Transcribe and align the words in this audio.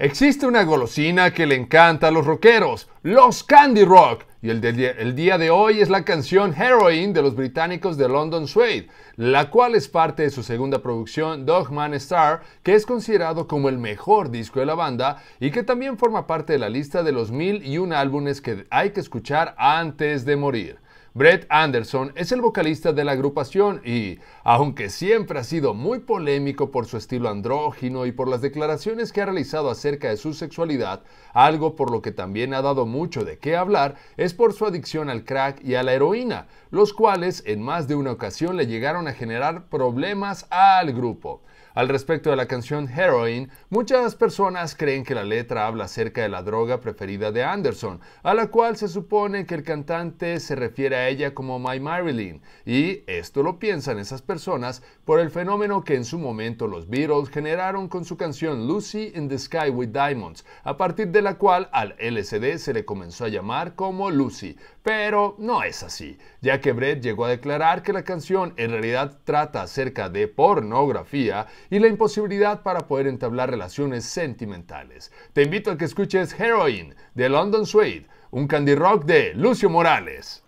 Existe 0.00 0.46
una 0.46 0.64
golosina 0.64 1.30
que 1.30 1.44
le 1.44 1.56
encanta 1.56 2.08
a 2.08 2.10
los 2.10 2.24
rockeros, 2.24 2.88
los 3.02 3.44
Candy 3.44 3.84
Rock, 3.84 4.24
y 4.40 4.48
el, 4.48 5.14
día 5.14 5.36
de 5.36 5.50
hoy 5.50 5.82
es 5.82 5.90
la 5.90 6.06
canción 6.06 6.54
Heroin 6.54 7.12
de 7.12 7.20
los 7.20 7.36
británicos 7.36 7.98
de 7.98 8.08
London 8.08 8.48
Suede, 8.48 8.88
la 9.16 9.50
cual 9.50 9.74
es 9.74 9.88
parte 9.88 10.22
de 10.22 10.30
su 10.30 10.42
segunda 10.42 10.78
producción 10.78 11.44
Dogman 11.44 11.92
Star, 11.92 12.40
que 12.62 12.72
es 12.72 12.86
considerado 12.86 13.46
como 13.46 13.68
el 13.68 13.76
mejor 13.76 14.30
disco 14.30 14.60
de 14.60 14.64
la 14.64 14.74
banda 14.74 15.22
y 15.38 15.50
que 15.50 15.64
también 15.64 15.98
forma 15.98 16.26
parte 16.26 16.54
de 16.54 16.60
la 16.60 16.70
lista 16.70 17.02
de 17.02 17.12
los 17.12 17.30
mil 17.30 17.62
y 17.62 17.76
un 17.76 17.92
álbumes 17.92 18.40
que 18.40 18.66
hay 18.70 18.92
que 18.92 19.00
escuchar 19.00 19.54
antes 19.58 20.24
de 20.24 20.36
morir. 20.36 20.78
Brett 21.12 21.44
Anderson 21.48 22.12
es 22.14 22.30
el 22.30 22.40
vocalista 22.40 22.92
de 22.92 23.02
la 23.02 23.12
agrupación 23.12 23.82
y, 23.84 24.20
aunque 24.44 24.90
siempre 24.90 25.40
ha 25.40 25.44
sido 25.44 25.74
muy 25.74 25.98
polémico 25.98 26.70
por 26.70 26.86
su 26.86 26.96
estilo 26.96 27.28
andrógino 27.28 28.06
y 28.06 28.12
por 28.12 28.28
las 28.28 28.42
declaraciones 28.42 29.12
que 29.12 29.20
ha 29.20 29.24
realizado 29.24 29.70
acerca 29.70 30.08
de 30.08 30.16
su 30.16 30.34
sexualidad, 30.34 31.02
algo 31.34 31.74
por 31.74 31.90
lo 31.90 32.00
que 32.00 32.12
también 32.12 32.54
ha 32.54 32.62
dado 32.62 32.86
mucho 32.86 33.24
de 33.24 33.38
qué 33.38 33.56
hablar 33.56 33.96
es 34.16 34.34
por 34.34 34.52
su 34.52 34.66
adicción 34.66 35.10
al 35.10 35.24
crack 35.24 35.64
y 35.64 35.74
a 35.74 35.82
la 35.82 35.94
heroína, 35.94 36.46
los 36.70 36.92
cuales 36.92 37.42
en 37.44 37.60
más 37.60 37.88
de 37.88 37.96
una 37.96 38.12
ocasión 38.12 38.56
le 38.56 38.68
llegaron 38.68 39.08
a 39.08 39.12
generar 39.12 39.68
problemas 39.68 40.46
al 40.48 40.92
grupo. 40.92 41.42
Al 41.72 41.88
respecto 41.88 42.30
de 42.30 42.36
la 42.36 42.46
canción 42.46 42.88
Heroin, 42.88 43.48
muchas 43.68 44.16
personas 44.16 44.74
creen 44.74 45.04
que 45.04 45.14
la 45.14 45.22
letra 45.22 45.68
habla 45.68 45.84
acerca 45.84 46.22
de 46.22 46.28
la 46.28 46.42
droga 46.42 46.80
preferida 46.80 47.30
de 47.30 47.44
Anderson, 47.44 48.00
a 48.24 48.34
la 48.34 48.48
cual 48.48 48.76
se 48.76 48.88
supone 48.88 49.46
que 49.46 49.54
el 49.54 49.62
cantante 49.62 50.40
se 50.40 50.56
refiere 50.56 50.96
a 50.96 51.08
ella 51.08 51.32
como 51.32 51.60
My 51.60 51.78
Marilyn, 51.78 52.42
y 52.66 53.04
esto 53.06 53.44
lo 53.44 53.60
piensan 53.60 54.00
esas 54.00 54.20
personas 54.20 54.82
por 55.04 55.20
el 55.20 55.30
fenómeno 55.30 55.84
que 55.84 55.94
en 55.94 56.04
su 56.04 56.18
momento 56.18 56.66
los 56.66 56.88
Beatles 56.88 57.28
generaron 57.28 57.88
con 57.88 58.04
su 58.04 58.16
canción 58.16 58.66
Lucy 58.66 59.12
in 59.14 59.28
the 59.28 59.38
Sky 59.38 59.70
with 59.70 59.90
Diamonds, 59.90 60.44
a 60.64 60.76
partir 60.76 61.08
de 61.08 61.22
la 61.22 61.38
cual 61.38 61.68
al 61.70 61.94
LCD 62.00 62.58
se 62.58 62.74
le 62.74 62.84
comenzó 62.84 63.26
a 63.26 63.28
llamar 63.28 63.76
como 63.76 64.10
Lucy, 64.10 64.56
pero 64.82 65.36
no 65.38 65.62
es 65.62 65.84
así, 65.84 66.18
ya 66.40 66.60
que 66.60 66.72
Brett 66.72 67.00
llegó 67.00 67.26
a 67.26 67.30
declarar 67.30 67.82
que 67.82 67.92
la 67.92 68.02
canción 68.02 68.54
en 68.56 68.72
realidad 68.72 69.18
trata 69.22 69.62
acerca 69.62 70.08
de 70.08 70.26
pornografía 70.26 71.46
y 71.68 71.78
la 71.78 71.88
imposibilidad 71.88 72.62
para 72.62 72.86
poder 72.86 73.06
entablar 73.06 73.50
relaciones 73.50 74.04
sentimentales. 74.04 75.12
Te 75.32 75.42
invito 75.42 75.70
a 75.70 75.76
que 75.76 75.84
escuches 75.84 76.38
Heroin 76.38 76.94
de 77.14 77.28
London 77.28 77.66
Suede, 77.66 78.06
un 78.30 78.46
candy 78.46 78.74
rock 78.74 79.04
de 79.04 79.34
Lucio 79.34 79.68
Morales. 79.68 80.42